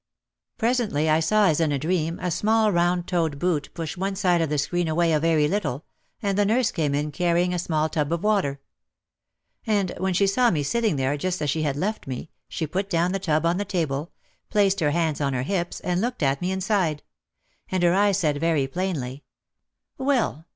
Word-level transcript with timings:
Presently 0.57 1.11
I 1.11 1.19
saw 1.19 1.45
as 1.45 1.59
in 1.59 1.71
a 1.71 1.77
dream 1.77 2.17
a 2.19 2.31
small 2.31 2.71
round 2.71 3.05
toed 3.05 3.37
boot 3.37 3.69
push 3.75 3.95
one 3.95 4.15
side 4.15 4.41
of 4.41 4.49
the 4.49 4.57
screen 4.57 4.87
away 4.87 5.13
a 5.13 5.19
very 5.19 5.47
little, 5.47 5.85
and 6.23 6.35
the 6.39 6.43
nurse 6.43 6.71
came 6.71 6.95
in 6.95 7.11
carrying 7.11 7.53
a 7.53 7.59
small 7.59 7.87
tub 7.87 8.11
of 8.11 8.23
water. 8.23 8.59
And 9.67 9.93
when 9.99 10.15
she 10.15 10.25
saw 10.25 10.49
me 10.49 10.63
sitting 10.63 10.95
there 10.95 11.17
just 11.17 11.39
as 11.39 11.51
she 11.51 11.61
had 11.61 11.75
left 11.75 12.07
me 12.07 12.31
she 12.49 12.65
put 12.65 12.89
down 12.89 13.11
the 13.11 13.19
tub 13.19 13.45
on 13.45 13.57
the 13.57 13.63
table, 13.65 14.11
placed 14.49 14.79
her 14.79 14.89
hands 14.89 15.21
on 15.21 15.33
her 15.33 15.43
hips 15.43 15.79
and 15.81 16.01
looked 16.01 16.23
at 16.23 16.41
me 16.41 16.51
and 16.51 16.63
sighed, 16.63 17.03
and 17.69 17.83
her 17.83 17.93
eyes 17.93 18.17
said 18.17 18.39
very 18.39 18.65
plainly: 18.65 19.23
"Well 19.99 20.47